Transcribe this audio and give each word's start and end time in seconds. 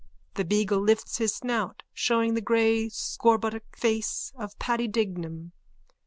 _(The 0.33 0.49
beagle 0.49 0.79
lifts 0.81 1.19
his 1.19 1.35
snout, 1.35 1.83
showing 1.93 2.33
the 2.33 2.41
grey 2.41 2.89
scorbutic 2.89 3.77
face 3.77 4.31
of 4.35 4.57
Paddy 4.57 4.87
Dignam. 4.87 5.51